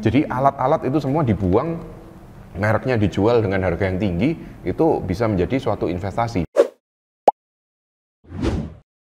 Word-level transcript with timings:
Jadi 0.00 0.24
alat-alat 0.24 0.88
itu 0.88 0.96
semua 0.96 1.20
dibuang, 1.20 1.76
mereknya 2.56 2.96
dijual 2.96 3.44
dengan 3.44 3.68
harga 3.68 3.84
yang 3.84 4.00
tinggi, 4.00 4.32
itu 4.64 4.86
bisa 5.04 5.28
menjadi 5.28 5.60
suatu 5.60 5.92
investasi. 5.92 6.48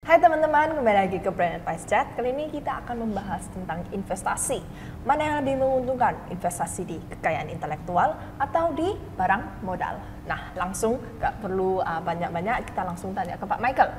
Hai 0.06 0.22
teman-teman, 0.22 0.78
kembali 0.78 0.94
lagi 0.94 1.18
ke 1.18 1.34
Brand 1.34 1.58
Advice 1.58 1.82
Chat. 1.90 2.14
Kali 2.14 2.30
ini 2.30 2.46
kita 2.46 2.86
akan 2.86 3.10
membahas 3.10 3.42
tentang 3.50 3.82
investasi. 3.90 4.62
Mana 5.02 5.26
yang 5.26 5.36
lebih 5.42 5.66
menguntungkan, 5.66 6.14
investasi 6.30 6.86
di 6.86 7.02
kekayaan 7.10 7.50
intelektual 7.50 8.14
atau 8.38 8.70
di 8.78 8.94
barang 9.18 9.66
modal? 9.66 9.98
Nah, 10.30 10.54
langsung 10.54 11.02
gak 11.18 11.42
perlu 11.42 11.82
uh, 11.82 11.98
banyak-banyak, 12.06 12.70
kita 12.70 12.86
langsung 12.86 13.10
tanya 13.10 13.34
ke 13.34 13.42
Pak 13.42 13.58
Michael. 13.58 13.90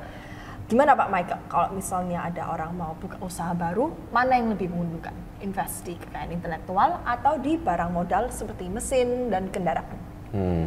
Gimana 0.66 0.98
Pak 0.98 1.14
Michael, 1.14 1.40
kalau 1.46 1.68
misalnya 1.78 2.26
ada 2.26 2.42
orang 2.50 2.74
mau 2.74 2.90
buka 2.98 3.14
usaha 3.22 3.54
baru, 3.54 3.94
mana 4.10 4.34
yang 4.34 4.50
lebih 4.50 4.66
menguntungkan? 4.66 5.14
Invest 5.38 5.86
di 5.86 5.94
kekayaan 5.94 6.34
intelektual 6.34 7.06
atau 7.06 7.38
di 7.38 7.54
barang 7.54 7.94
modal 7.94 8.34
seperti 8.34 8.66
mesin 8.66 9.30
dan 9.30 9.46
kendaraan? 9.54 9.94
Hmm. 10.34 10.66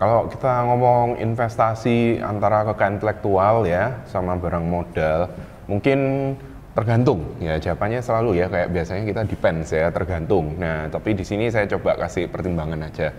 Kalau 0.00 0.32
kita 0.32 0.64
ngomong 0.64 1.20
investasi 1.20 2.24
antara 2.24 2.64
kekayaan 2.72 2.96
intelektual 2.96 3.68
ya 3.68 4.00
sama 4.08 4.32
barang 4.40 4.64
modal, 4.64 5.28
mungkin 5.68 6.32
tergantung 6.72 7.36
ya 7.38 7.60
jawabannya 7.60 8.00
selalu 8.00 8.40
ya 8.40 8.50
kayak 8.50 8.72
biasanya 8.72 9.04
kita 9.06 9.22
depends 9.28 9.68
ya 9.70 9.92
tergantung. 9.92 10.56
Nah 10.56 10.88
tapi 10.88 11.12
di 11.12 11.22
sini 11.22 11.52
saya 11.52 11.68
coba 11.68 12.00
kasih 12.00 12.32
pertimbangan 12.32 12.80
aja. 12.80 13.12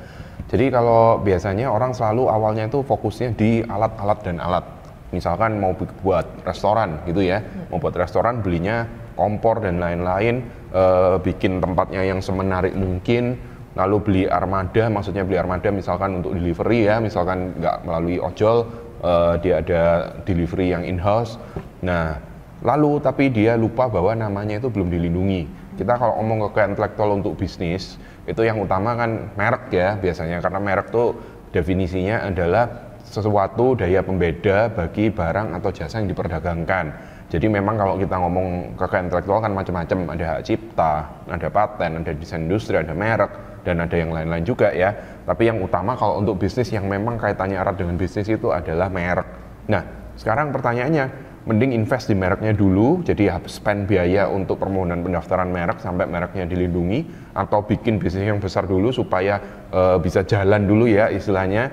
Jadi 0.49 0.73
kalau 0.73 1.21
biasanya 1.21 1.69
orang 1.69 1.94
selalu 1.94 2.27
awalnya 2.27 2.66
itu 2.67 2.81
fokusnya 2.81 3.38
di 3.38 3.63
alat-alat 3.63 4.19
dan 4.25 4.38
alat 4.44 4.74
misalkan 5.15 5.55
mau 5.55 5.71
buat 5.75 6.27
restoran 6.43 6.99
gitu 7.07 7.23
ya 7.23 7.39
hmm. 7.39 7.71
mau 7.71 7.79
buat 7.79 7.95
restoran 7.95 8.43
belinya 8.43 8.83
kompor 9.15 9.63
dan 9.63 9.79
lain-lain 9.79 10.43
e, 10.75 10.83
bikin 11.23 11.63
tempatnya 11.63 12.03
yang 12.03 12.19
semenarik 12.19 12.75
mungkin 12.75 13.39
lalu 13.79 13.97
beli 14.03 14.23
armada 14.27 14.91
maksudnya 14.91 15.23
beli 15.23 15.39
armada 15.39 15.71
misalkan 15.71 16.19
untuk 16.19 16.35
delivery 16.35 16.91
ya 16.91 16.99
misalkan 16.99 17.55
nggak 17.55 17.88
melalui 17.88 18.19
ojol 18.19 18.67
e, 18.99 19.11
dia 19.39 19.63
ada 19.63 20.11
delivery 20.27 20.75
yang 20.75 20.83
in 20.83 20.99
house 20.99 21.39
nah 21.79 22.19
lalu 22.59 23.00
tapi 23.00 23.31
dia 23.31 23.55
lupa 23.55 23.88
bahwa 23.88 24.11
namanya 24.11 24.59
itu 24.59 24.67
belum 24.67 24.91
dilindungi 24.91 25.47
kita 25.79 25.95
kalau 25.95 26.19
ngomong 26.19 26.52
ke 26.52 26.59
intelektual 26.63 27.16
untuk 27.16 27.35
bisnis 27.39 28.00
itu 28.25 28.41
yang 28.44 28.59
utama 28.59 28.95
kan 28.95 29.31
merek 29.35 29.72
ya 29.72 30.00
biasanya 30.00 30.39
karena 30.39 30.59
merek 30.59 30.88
tuh 30.91 31.16
definisinya 31.52 32.27
adalah 32.27 32.84
sesuatu 33.06 33.78
daya 33.78 34.02
pembeda 34.02 34.73
bagi 34.73 35.14
barang 35.14 35.53
atau 35.56 35.70
jasa 35.70 36.02
yang 36.02 36.09
diperdagangkan. 36.09 37.14
Jadi 37.25 37.47
memang 37.50 37.78
kalau 37.78 37.95
kita 37.97 38.16
ngomong 38.22 38.78
kekayaan 38.78 39.09
intelektual 39.09 39.42
kan 39.42 39.52
macam-macam, 39.53 40.14
ada 40.14 40.25
hak 40.38 40.42
cipta, 40.45 40.94
ada 41.25 41.47
paten, 41.50 42.06
ada 42.06 42.12
desain 42.14 42.45
industri, 42.45 42.78
ada 42.78 42.94
merek, 42.94 43.62
dan 43.66 43.81
ada 43.81 43.95
yang 43.97 44.14
lain-lain 44.14 44.45
juga 44.45 44.70
ya. 44.70 44.94
Tapi 45.25 45.50
yang 45.50 45.58
utama 45.58 45.97
kalau 45.97 46.22
untuk 46.22 46.38
bisnis 46.38 46.70
yang 46.70 46.86
memang 46.86 47.17
kaitannya 47.17 47.58
erat 47.58 47.81
dengan 47.81 47.97
bisnis 47.97 48.30
itu 48.30 48.53
adalah 48.53 48.94
merek. 48.94 49.25
Nah, 49.66 50.14
sekarang 50.16 50.53
pertanyaannya, 50.53 51.06
mending 51.50 51.73
invest 51.73 52.09
di 52.09 52.16
mereknya 52.17 52.53
dulu, 52.53 53.02
jadi 53.02 53.42
spend 53.50 53.90
biaya 53.90 54.30
untuk 54.30 54.62
permohonan 54.62 55.02
pendaftaran 55.02 55.50
merek 55.50 55.81
sampai 55.81 56.06
mereknya 56.06 56.45
dilindungi, 56.45 57.34
atau 57.34 57.66
bikin 57.66 57.97
bisnis 57.97 58.30
yang 58.30 58.38
besar 58.38 58.69
dulu 58.69 58.94
supaya 58.94 59.66
e, 59.73 59.81
bisa 59.97 60.22
jalan 60.25 60.66
dulu 60.66 60.86
ya 60.86 61.09
istilahnya, 61.09 61.69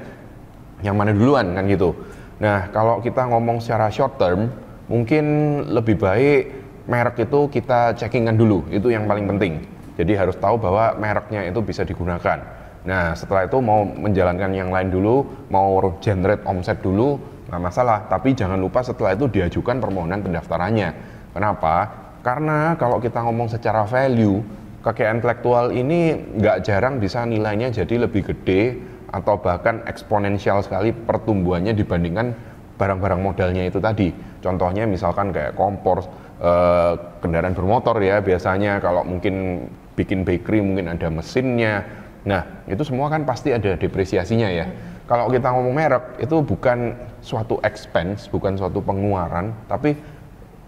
yang 0.83 0.99
mana 0.99 1.15
duluan 1.15 1.55
kan 1.55 1.65
gitu. 1.71 1.95
Nah 2.43 2.69
kalau 2.75 2.99
kita 2.99 3.27
ngomong 3.31 3.63
secara 3.63 3.89
short 3.89 4.19
term, 4.19 4.51
mungkin 4.91 5.25
lebih 5.71 5.97
baik 5.97 6.41
merek 6.91 7.31
itu 7.31 7.47
kita 7.49 7.95
checkingan 7.95 8.35
dulu, 8.35 8.67
itu 8.69 8.91
yang 8.91 9.07
paling 9.07 9.31
penting. 9.31 9.63
Jadi 9.95 10.13
harus 10.19 10.35
tahu 10.35 10.59
bahwa 10.59 10.99
mereknya 10.99 11.47
itu 11.47 11.63
bisa 11.63 11.87
digunakan. 11.87 12.43
Nah 12.83 13.15
setelah 13.15 13.47
itu 13.47 13.63
mau 13.63 13.87
menjalankan 13.87 14.51
yang 14.51 14.75
lain 14.75 14.91
dulu, 14.91 15.23
mau 15.49 15.79
generate 16.03 16.43
omset 16.43 16.83
dulu, 16.83 17.17
nggak 17.47 17.63
masalah. 17.63 17.99
Tapi 18.11 18.35
jangan 18.35 18.59
lupa 18.59 18.83
setelah 18.83 19.15
itu 19.15 19.31
diajukan 19.31 19.79
permohonan 19.79 20.27
pendaftarannya. 20.27 20.91
Kenapa? 21.31 21.75
Karena 22.27 22.75
kalau 22.75 22.99
kita 22.99 23.23
ngomong 23.23 23.51
secara 23.51 23.87
value, 23.87 24.43
kekayaan 24.83 25.23
intelektual 25.23 25.71
ini 25.71 26.19
nggak 26.39 26.67
jarang 26.67 26.99
bisa 26.99 27.23
nilainya 27.23 27.71
jadi 27.71 28.07
lebih 28.07 28.35
gede 28.35 28.92
atau 29.13 29.37
bahkan 29.37 29.85
eksponensial 29.85 30.65
sekali 30.65 30.91
pertumbuhannya 30.91 31.77
dibandingkan 31.77 32.33
barang-barang 32.81 33.21
modalnya 33.21 33.69
itu 33.69 33.79
tadi. 33.79 34.11
Contohnya 34.41 34.89
misalkan 34.89 35.31
kayak 35.31 35.55
kompor, 35.55 36.03
eh, 36.41 36.93
kendaraan 37.21 37.55
bermotor 37.55 38.01
ya 38.01 38.19
biasanya 38.25 38.81
kalau 38.81 39.05
mungkin 39.05 39.69
bikin 39.95 40.25
bakery 40.25 40.65
mungkin 40.65 40.91
ada 40.91 41.13
mesinnya. 41.13 41.85
Nah 42.25 42.65
itu 42.67 42.83
semua 42.83 43.13
kan 43.13 43.23
pasti 43.29 43.53
ada 43.53 43.77
depresiasinya 43.77 44.49
ya. 44.49 44.67
Kalau 45.07 45.29
kita 45.29 45.53
ngomong 45.53 45.75
merek 45.77 46.05
itu 46.25 46.41
bukan 46.41 46.97
suatu 47.21 47.61
expense, 47.61 48.33
bukan 48.33 48.57
suatu 48.57 48.81
pengeluaran, 48.81 49.53
tapi 49.69 49.93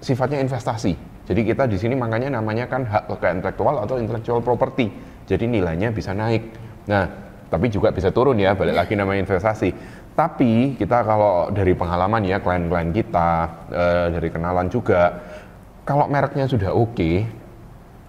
sifatnya 0.04 0.44
investasi. 0.44 0.92
Jadi 1.24 1.40
kita 1.48 1.64
di 1.64 1.80
sini 1.80 1.96
makanya 1.96 2.36
namanya 2.36 2.68
kan 2.68 2.84
hak 2.84 3.08
kekayaan 3.08 3.40
intelektual 3.40 3.80
atau 3.80 3.96
intellectual 3.96 4.44
property. 4.44 4.92
Jadi 5.24 5.48
nilainya 5.48 5.88
bisa 5.88 6.12
naik. 6.12 6.44
Nah, 6.84 7.23
tapi 7.54 7.70
juga 7.70 7.94
bisa 7.94 8.10
turun 8.10 8.34
ya 8.42 8.58
balik 8.58 8.74
lagi 8.74 8.98
namanya 8.98 9.22
investasi. 9.22 9.70
Tapi 10.18 10.74
kita 10.74 11.06
kalau 11.06 11.54
dari 11.54 11.70
pengalaman 11.78 12.26
ya 12.26 12.42
klien-klien 12.42 12.90
kita 12.90 13.30
e, 13.70 13.84
dari 14.18 14.28
kenalan 14.34 14.66
juga 14.66 15.22
kalau 15.86 16.10
mereknya 16.10 16.50
sudah 16.50 16.74
oke 16.74 16.98
okay, 16.98 17.22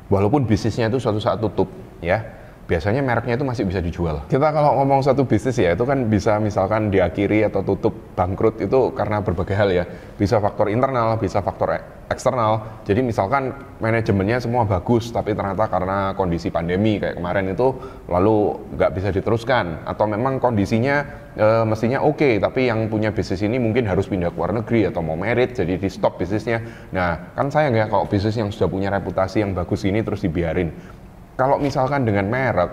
walaupun 0.09 0.49
bisnisnya 0.49 0.89
itu 0.89 0.97
suatu 0.97 1.21
saat 1.21 1.37
tutup 1.37 1.69
ya 2.01 2.34
biasanya 2.65 3.05
mereknya 3.05 3.37
itu 3.37 3.45
masih 3.45 3.63
bisa 3.69 3.79
dijual. 3.81 4.25
Kita 4.25 4.49
kalau 4.49 4.81
ngomong 4.81 5.05
satu 5.05 5.25
bisnis 5.29 5.57
ya 5.61 5.77
itu 5.77 5.85
kan 5.85 6.09
bisa 6.09 6.41
misalkan 6.41 6.89
diakhiri 6.89 7.45
atau 7.45 7.61
tutup 7.61 7.93
bangkrut 8.17 8.57
itu 8.61 8.91
karena 8.97 9.21
berbagai 9.21 9.55
hal 9.55 9.69
ya. 9.69 9.85
Bisa 10.17 10.41
faktor 10.41 10.73
internal, 10.73 11.21
bisa 11.21 11.45
faktor 11.45 11.77
eksternal. 12.09 12.81
Jadi 12.85 13.01
misalkan 13.01 13.53
manajemennya 13.81 14.41
semua 14.41 14.65
bagus 14.65 15.09
tapi 15.09 15.33
ternyata 15.33 15.65
karena 15.69 16.13
kondisi 16.13 16.53
pandemi 16.53 17.01
kayak 17.01 17.17
kemarin 17.17 17.53
itu 17.53 17.73
lalu 18.09 18.61
nggak 18.77 18.91
bisa 18.93 19.09
diteruskan 19.09 19.85
atau 19.85 20.05
memang 20.05 20.37
kondisinya 20.37 21.01
e, 21.33 21.47
mestinya 21.65 22.05
oke 22.05 22.21
okay, 22.21 22.33
tapi 22.37 22.69
yang 22.69 22.85
punya 22.87 23.09
bisnis 23.09 23.41
ini 23.41 23.57
mungkin 23.57 23.89
harus 23.89 24.05
pindah 24.05 24.29
ke 24.29 24.37
luar 24.37 24.53
negeri 24.53 24.89
atau 24.89 25.01
mau 25.01 25.17
merit 25.17 25.57
jadi 25.57 25.81
di 25.81 25.89
stop 25.89 26.21
bisnisnya. 26.21 26.61
Nah 26.93 27.33
kan 27.33 27.49
sayang 27.49 27.73
ya 27.73 27.89
kalau 27.89 28.05
bisnis 28.05 28.37
yang 28.37 28.53
sudah 28.53 28.69
punya 28.69 28.93
reputasi 28.93 29.41
yang 29.41 29.57
bagus 29.57 29.81
ini 29.85 30.05
terus 30.05 30.21
dibiarin 30.21 30.69
kalau 31.35 31.59
misalkan 31.59 32.07
dengan 32.07 32.31
merek 32.31 32.71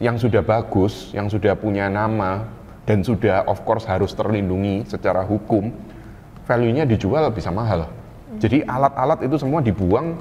yang 0.00 0.16
sudah 0.16 0.40
bagus, 0.40 1.12
yang 1.12 1.28
sudah 1.28 1.54
punya 1.54 1.92
nama 1.92 2.48
dan 2.88 3.04
sudah 3.04 3.44
of 3.46 3.62
course 3.68 3.84
harus 3.84 4.16
terlindungi 4.16 4.88
secara 4.88 5.22
hukum, 5.24 5.70
value-nya 6.48 6.88
dijual 6.88 7.28
bisa 7.32 7.52
mahal. 7.52 7.88
Jadi 8.40 8.66
alat-alat 8.66 9.22
itu 9.22 9.36
semua 9.38 9.62
dibuang, 9.62 10.18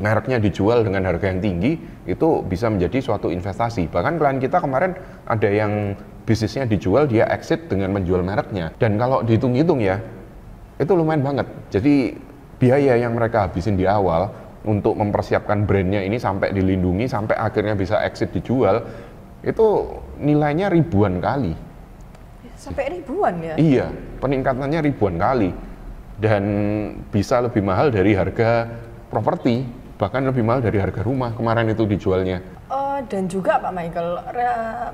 mereknya 0.00 0.42
dijual 0.42 0.82
dengan 0.82 1.06
harga 1.06 1.30
yang 1.30 1.38
tinggi, 1.38 1.78
itu 2.08 2.28
bisa 2.42 2.66
menjadi 2.72 2.98
suatu 2.98 3.30
investasi. 3.30 3.86
Bahkan 3.86 4.18
klien 4.18 4.38
kita 4.42 4.58
kemarin 4.58 4.98
ada 5.28 5.48
yang 5.48 5.94
bisnisnya 6.26 6.66
dijual, 6.66 7.06
dia 7.06 7.30
exit 7.30 7.70
dengan 7.70 7.94
menjual 7.94 8.20
mereknya. 8.20 8.74
Dan 8.76 8.98
kalau 8.98 9.22
dihitung-hitung 9.22 9.80
ya, 9.80 10.02
itu 10.76 10.92
lumayan 10.92 11.22
banget. 11.22 11.46
Jadi 11.70 12.18
biaya 12.58 12.98
yang 12.98 13.14
mereka 13.14 13.46
habisin 13.46 13.78
di 13.78 13.86
awal 13.86 14.28
untuk 14.66 14.98
mempersiapkan 14.98 15.62
brandnya 15.68 16.02
ini 16.02 16.18
sampai 16.18 16.50
dilindungi 16.50 17.06
sampai 17.06 17.38
akhirnya 17.38 17.78
bisa 17.78 18.02
exit 18.02 18.34
dijual 18.34 18.82
itu 19.46 19.66
nilainya 20.18 20.66
ribuan 20.66 21.22
kali. 21.22 21.54
Sampai 22.58 22.98
ribuan 22.98 23.38
ya? 23.38 23.54
Iya 23.54 23.86
peningkatannya 24.18 24.80
ribuan 24.82 25.14
kali. 25.18 25.50
Dan 26.18 26.42
bisa 27.14 27.38
lebih 27.38 27.62
mahal 27.62 27.94
dari 27.94 28.10
harga 28.10 28.66
properti 29.06 29.62
bahkan 29.98 30.22
lebih 30.22 30.46
mahal 30.46 30.62
dari 30.62 30.78
harga 30.78 31.02
rumah 31.02 31.34
kemarin 31.34 31.66
itu 31.74 31.82
dijualnya. 31.82 32.38
Uh, 32.70 33.02
dan 33.10 33.26
juga 33.26 33.58
Pak 33.58 33.72
Michael 33.74 34.10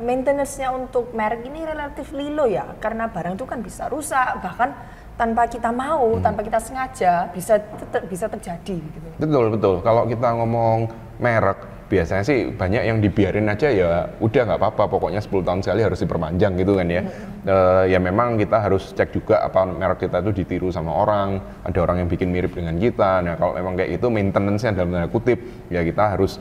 maintenance-nya 0.01 0.73
untuk 0.73 1.13
merek 1.13 1.45
ini 1.45 1.61
relatif 1.65 2.13
lilo 2.17 2.49
ya 2.49 2.73
karena 2.81 3.13
barang 3.13 3.37
itu 3.37 3.45
kan 3.45 3.61
bisa 3.61 3.93
rusak 3.93 4.41
bahkan 4.41 4.73
tanpa 5.15 5.47
kita 5.47 5.71
mau, 5.71 6.19
hmm. 6.19 6.23
tanpa 6.23 6.41
kita 6.43 6.59
sengaja 6.59 7.31
bisa 7.31 7.59
ter 7.91 8.03
bisa 8.11 8.27
terjadi 8.27 8.77
gitu. 8.79 9.09
Betul 9.19 9.45
betul. 9.55 9.75
Kalau 9.87 10.07
kita 10.11 10.35
ngomong 10.35 10.91
merek 11.23 11.75
biasanya 11.85 12.25
sih 12.25 12.49
banyak 12.49 12.83
yang 12.91 12.99
dibiarin 12.99 13.47
aja 13.47 13.69
ya 13.69 14.09
udah 14.19 14.43
nggak 14.49 14.59
apa-apa 14.59 14.89
pokoknya 14.89 15.21
10 15.21 15.47
tahun 15.47 15.61
sekali 15.61 15.81
harus 15.85 16.01
diperpanjang 16.01 16.57
gitu 16.57 16.81
kan 16.81 16.89
ya 16.89 17.03
hmm. 17.05 17.45
e, 17.45 17.57
ya 17.93 17.99
memang 18.01 18.41
kita 18.41 18.57
harus 18.57 18.91
cek 18.97 19.13
juga 19.13 19.45
apa 19.45 19.69
merek 19.69 20.09
kita 20.09 20.25
itu 20.25 20.43
ditiru 20.43 20.73
sama 20.73 20.91
orang 20.91 21.39
ada 21.61 21.79
orang 21.85 22.03
yang 22.03 22.09
bikin 22.09 22.33
mirip 22.33 22.57
dengan 22.57 22.81
kita 22.81 23.21
nah 23.21 23.37
kalau 23.37 23.53
memang 23.55 23.77
kayak 23.77 24.01
itu 24.01 24.07
maintenance-nya 24.09 24.73
dalam 24.73 24.91
tanda 24.97 25.09
kutip 25.13 25.39
ya 25.69 25.85
kita 25.85 26.17
harus 26.17 26.41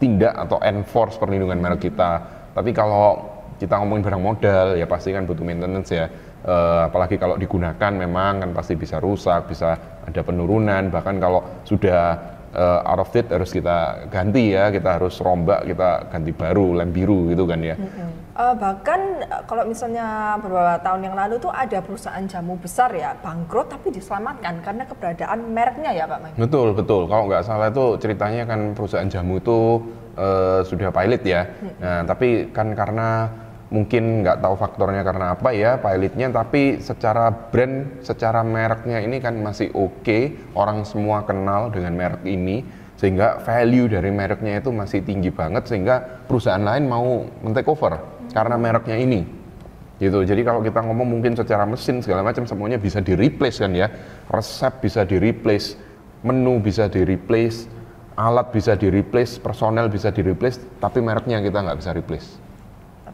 tindak 0.00 0.32
atau 0.34 0.56
enforce 0.64 1.20
perlindungan 1.20 1.60
merek 1.60 1.92
kita 1.92 2.24
tapi 2.56 2.72
kalau 2.72 3.38
kita 3.60 3.74
ngomongin 3.76 4.02
barang 4.06 4.22
modal 4.22 4.66
ya 4.78 4.86
pasti 4.86 5.10
kan 5.12 5.26
butuh 5.28 5.44
maintenance 5.44 5.90
ya 5.92 6.08
uh, 6.44 6.86
apalagi 6.86 7.16
kalau 7.18 7.34
digunakan 7.34 7.92
memang 7.94 8.44
kan 8.44 8.50
pasti 8.54 8.78
bisa 8.78 9.02
rusak, 9.02 9.50
bisa 9.50 9.74
ada 10.06 10.20
penurunan, 10.22 10.92
bahkan 10.92 11.18
kalau 11.18 11.42
sudah 11.66 12.16
uh, 12.54 12.80
out 12.86 13.00
of 13.02 13.10
date 13.12 13.28
harus 13.32 13.50
kita 13.50 14.08
ganti 14.08 14.54
ya, 14.54 14.70
kita 14.72 15.00
harus 15.00 15.18
rombak, 15.20 15.66
kita 15.66 16.08
ganti 16.08 16.32
baru, 16.32 16.78
lem 16.78 16.90
biru 16.94 17.28
gitu 17.32 17.44
kan 17.44 17.60
ya. 17.60 17.74
Uh, 18.38 18.54
bahkan 18.54 19.26
kalau 19.50 19.66
misalnya 19.66 20.38
beberapa 20.38 20.78
tahun 20.78 21.10
yang 21.10 21.16
lalu 21.18 21.42
tuh 21.42 21.50
ada 21.50 21.82
perusahaan 21.82 22.22
jamu 22.22 22.54
besar 22.54 22.94
ya 22.94 23.18
bangkrut 23.18 23.66
tapi 23.66 23.90
diselamatkan 23.90 24.62
karena 24.62 24.86
keberadaan 24.86 25.38
mereknya 25.50 25.90
ya 25.90 26.04
Pak 26.06 26.18
Mike. 26.22 26.36
Betul 26.38 26.70
betul. 26.70 27.10
Kalau 27.10 27.26
nggak 27.26 27.42
salah 27.42 27.66
itu 27.66 27.98
ceritanya 27.98 28.46
kan 28.46 28.78
perusahaan 28.78 29.10
jamu 29.10 29.42
itu 29.42 29.58
uh, 30.14 30.62
sudah 30.62 30.94
pilot 30.94 31.22
ya. 31.26 31.50
Nah 31.82 32.06
tapi 32.06 32.54
kan 32.54 32.78
karena 32.78 33.26
mungkin 33.68 34.24
nggak 34.24 34.40
tahu 34.40 34.54
faktornya 34.56 35.04
karena 35.04 35.36
apa 35.36 35.52
ya 35.52 35.76
pilotnya 35.76 36.32
tapi 36.32 36.80
secara 36.80 37.28
brand 37.28 38.00
secara 38.00 38.40
mereknya 38.40 39.04
ini 39.04 39.20
kan 39.20 39.36
masih 39.36 39.68
oke. 39.76 40.04
Okay. 40.04 40.22
orang 40.56 40.88
semua 40.88 41.22
kenal 41.28 41.68
dengan 41.68 41.92
merek 41.92 42.24
ini 42.24 42.64
sehingga 42.98 43.38
value 43.44 43.86
dari 43.86 44.10
mereknya 44.10 44.58
itu 44.58 44.72
masih 44.74 45.04
tinggi 45.04 45.30
banget 45.30 45.68
sehingga 45.68 46.24
perusahaan 46.26 46.64
lain 46.64 46.88
mau 46.88 47.28
men-take 47.44 47.68
over 47.68 48.00
karena 48.32 48.56
mereknya 48.58 48.96
ini. 48.98 49.22
Gitu. 49.98 50.22
Jadi 50.22 50.46
kalau 50.46 50.62
kita 50.62 50.78
ngomong 50.82 51.18
mungkin 51.18 51.34
secara 51.34 51.66
mesin 51.66 51.98
segala 52.02 52.22
macam 52.22 52.46
semuanya 52.46 52.78
bisa 52.78 53.02
di 53.02 53.18
replace 53.18 53.58
kan 53.62 53.74
ya. 53.74 53.90
Resep 54.30 54.82
bisa 54.82 55.02
di 55.02 55.18
replace 55.18 55.74
menu 56.22 56.58
bisa 56.58 56.90
di 56.90 57.06
replace 57.06 57.70
alat 58.18 58.50
bisa 58.50 58.74
di 58.74 58.90
replace 58.90 59.38
personel 59.38 59.86
bisa 59.86 60.10
di 60.10 60.26
replace 60.26 60.58
tapi 60.82 60.98
mereknya 60.98 61.38
kita 61.38 61.62
nggak 61.62 61.78
bisa 61.78 61.90
replace 61.94 62.47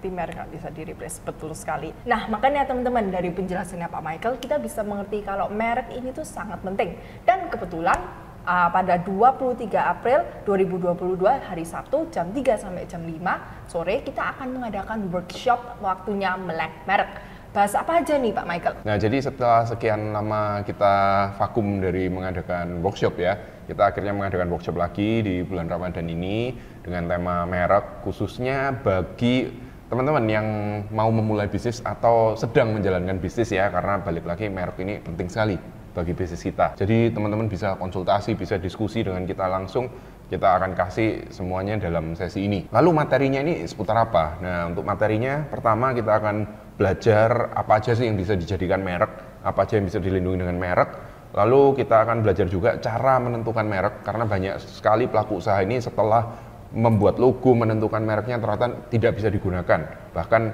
merek 0.09 0.41
nggak 0.41 0.53
bisa 0.53 0.69
di 0.73 0.83
replace 0.85 1.21
betul 1.23 1.53
sekali. 1.53 1.93
Nah 2.09 2.29
makanya 2.33 2.65
teman-teman 2.69 3.12
dari 3.12 3.31
penjelasannya 3.33 3.89
Pak 3.89 4.03
Michael 4.03 4.35
kita 4.41 4.56
bisa 4.59 4.81
mengerti 4.81 5.23
kalau 5.25 5.53
merek 5.53 5.93
ini 5.93 6.11
tuh 6.11 6.25
sangat 6.25 6.61
penting 6.65 6.97
dan 7.29 7.49
kebetulan 7.53 7.97
uh, 8.45 8.69
pada 8.71 9.01
23 9.01 9.69
April 9.77 10.21
2022 10.45 11.21
hari 11.25 11.65
Sabtu 11.65 12.09
jam 12.12 12.31
3 12.31 12.61
sampai 12.61 12.85
jam 12.87 13.03
5 13.03 13.69
sore 13.69 14.05
kita 14.05 14.37
akan 14.37 14.49
mengadakan 14.61 15.09
workshop 15.09 15.81
waktunya 15.81 16.37
melek 16.37 16.85
merek. 16.85 17.12
Bahas 17.55 17.71
apa 17.79 18.03
aja 18.03 18.19
nih 18.19 18.35
Pak 18.35 18.47
Michael? 18.51 18.75
Nah 18.83 18.99
jadi 18.99 19.23
setelah 19.23 19.62
sekian 19.62 20.11
lama 20.11 20.67
kita 20.67 20.95
vakum 21.39 21.79
dari 21.79 22.11
mengadakan 22.11 22.83
workshop 22.83 23.15
ya, 23.15 23.39
kita 23.71 23.95
akhirnya 23.95 24.11
mengadakan 24.11 24.51
workshop 24.51 24.75
lagi 24.75 25.23
di 25.23 25.47
bulan 25.47 25.71
Ramadan 25.71 26.03
ini 26.11 26.51
dengan 26.83 27.06
tema 27.06 27.47
merek 27.47 28.03
khususnya 28.03 28.75
bagi 28.75 29.55
teman-teman 29.94 30.26
yang 30.26 30.46
mau 30.91 31.06
memulai 31.14 31.46
bisnis 31.46 31.79
atau 31.87 32.35
sedang 32.35 32.75
menjalankan 32.75 33.23
bisnis 33.23 33.55
ya 33.55 33.70
karena 33.70 34.02
balik 34.02 34.26
lagi 34.26 34.50
merek 34.50 34.75
ini 34.82 34.99
penting 34.99 35.31
sekali 35.31 35.55
bagi 35.94 36.11
bisnis 36.11 36.43
kita. 36.43 36.75
Jadi 36.75 37.14
teman-teman 37.14 37.46
bisa 37.46 37.79
konsultasi, 37.79 38.35
bisa 38.35 38.58
diskusi 38.58 39.06
dengan 39.06 39.23
kita 39.23 39.46
langsung. 39.46 39.87
Kita 40.26 40.58
akan 40.58 40.75
kasih 40.75 41.31
semuanya 41.31 41.79
dalam 41.79 42.19
sesi 42.19 42.50
ini. 42.50 42.67
Lalu 42.75 42.91
materinya 42.91 43.38
ini 43.38 43.62
seputar 43.70 44.02
apa? 44.02 44.35
Nah, 44.43 44.73
untuk 44.73 44.82
materinya 44.82 45.46
pertama 45.46 45.94
kita 45.94 46.11
akan 46.11 46.37
belajar 46.75 47.55
apa 47.55 47.79
aja 47.79 47.94
sih 47.94 48.11
yang 48.11 48.19
bisa 48.19 48.35
dijadikan 48.35 48.82
merek, 48.82 49.14
apa 49.46 49.62
aja 49.62 49.79
yang 49.79 49.87
bisa 49.87 50.02
dilindungi 50.02 50.43
dengan 50.43 50.58
merek. 50.58 50.91
Lalu 51.38 51.79
kita 51.79 52.02
akan 52.02 52.26
belajar 52.26 52.50
juga 52.50 52.82
cara 52.82 53.20
menentukan 53.23 53.62
merek 53.62 54.02
karena 54.02 54.26
banyak 54.26 54.58
sekali 54.58 55.06
pelaku 55.06 55.38
usaha 55.38 55.62
ini 55.62 55.79
setelah 55.79 56.54
membuat 56.75 57.23
logo, 57.23 57.55
menentukan 57.55 58.03
mereknya 58.03 58.43
ternyata 58.43 58.91
tidak 58.91 59.17
bisa 59.17 59.31
digunakan, 59.31 60.11
bahkan 60.11 60.50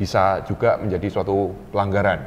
bisa 0.00 0.40
juga 0.48 0.80
menjadi 0.80 1.06
suatu 1.12 1.52
pelanggaran. 1.70 2.18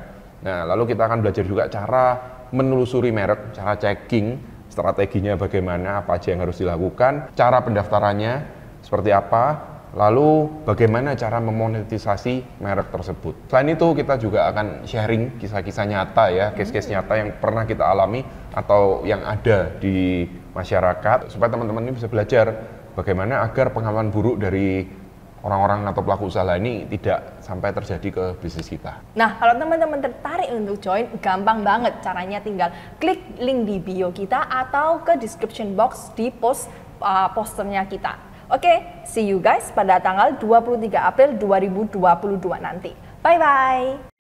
Nah, 0.46 0.66
lalu 0.70 0.94
kita 0.94 1.10
akan 1.10 1.26
belajar 1.26 1.44
juga 1.46 1.66
cara 1.68 2.18
menelusuri 2.54 3.10
merek, 3.10 3.56
cara 3.58 3.78
checking, 3.78 4.38
strateginya 4.70 5.36
bagaimana, 5.36 6.06
apa 6.06 6.22
aja 6.22 6.36
yang 6.36 6.46
harus 6.46 6.62
dilakukan, 6.62 7.34
cara 7.34 7.58
pendaftarannya 7.64 8.34
seperti 8.84 9.10
apa, 9.16 9.72
lalu 9.92 10.48
bagaimana 10.64 11.16
cara 11.20 11.44
memonetisasi 11.44 12.64
merek 12.64 12.92
tersebut. 12.92 13.52
Selain 13.52 13.72
itu 13.72 13.88
kita 13.92 14.16
juga 14.20 14.48
akan 14.52 14.88
sharing 14.88 15.40
kisah-kisah 15.40 15.86
nyata 15.88 16.26
ya, 16.32 16.46
case-case 16.56 16.92
nyata 16.92 17.14
yang 17.20 17.30
pernah 17.40 17.64
kita 17.68 17.84
alami 17.84 18.24
atau 18.52 19.04
yang 19.08 19.24
ada 19.24 19.72
di 19.80 20.28
masyarakat 20.52 21.32
supaya 21.32 21.52
teman-teman 21.52 21.88
ini 21.88 21.94
bisa 21.96 22.12
belajar 22.12 22.80
bagaimana 22.94 23.46
agar 23.46 23.72
pengalaman 23.72 24.12
buruk 24.12 24.40
dari 24.42 24.86
orang-orang 25.42 25.90
atau 25.90 26.02
pelaku 26.06 26.30
usaha 26.30 26.46
ini 26.54 26.86
tidak 26.86 27.42
sampai 27.42 27.74
terjadi 27.74 28.08
ke 28.14 28.24
bisnis 28.38 28.70
kita. 28.70 29.02
Nah, 29.18 29.42
kalau 29.42 29.58
teman-teman 29.58 30.00
tertarik 30.00 30.50
untuk 30.54 30.78
join, 30.78 31.10
gampang 31.18 31.66
banget 31.66 31.98
caranya 32.06 32.38
tinggal 32.42 32.70
klik 33.02 33.22
link 33.42 33.66
di 33.66 33.78
bio 33.82 34.14
kita 34.14 34.46
atau 34.46 35.02
ke 35.02 35.18
description 35.18 35.74
box 35.74 36.14
di 36.14 36.30
post 36.30 36.70
uh, 37.02 37.30
posternya 37.34 37.86
kita. 37.90 38.18
Oke, 38.52 38.68
okay, 38.68 38.78
see 39.08 39.26
you 39.26 39.40
guys 39.40 39.72
pada 39.72 39.98
tanggal 40.04 40.36
23 40.38 40.92
April 40.92 41.30
2022 41.40 41.98
nanti. 42.60 42.92
Bye 43.24 43.40
bye. 43.40 44.11